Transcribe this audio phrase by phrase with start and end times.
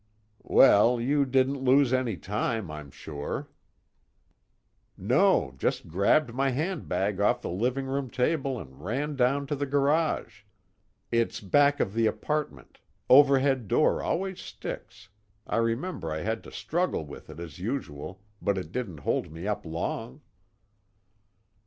[0.41, 3.49] "Well, you didn't lose any time, I'm sure."
[4.97, 9.67] "No, just grabbed my handbag off the living room table and ran down to the
[9.67, 10.41] garage.
[11.11, 12.79] It's back of the apartment
[13.11, 15.09] overhead door always sticks,
[15.45, 19.45] I remember I had to struggle with it as usual but it didn't hold me
[19.45, 20.21] up long."